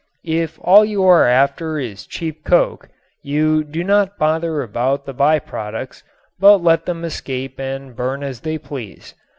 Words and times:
If 0.25 0.57
all 0.63 0.83
you 0.83 1.03
are 1.03 1.27
after 1.27 1.77
is 1.77 2.07
cheap 2.07 2.43
coke, 2.43 2.89
you 3.21 3.63
do 3.63 3.83
not 3.83 4.17
bother 4.17 4.63
about 4.63 5.05
the 5.05 5.13
by 5.13 5.37
products, 5.37 6.03
but 6.39 6.57
let 6.57 6.87
them 6.87 7.05
escape 7.05 7.59
and 7.59 7.95
burn 7.95 8.23
as 8.23 8.39
they 8.39 8.57
please. 8.57 9.13